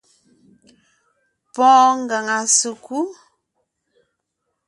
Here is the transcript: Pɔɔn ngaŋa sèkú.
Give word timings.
Pɔɔn 1.53 1.93
ngaŋa 2.05 2.37
sèkú. 2.57 2.99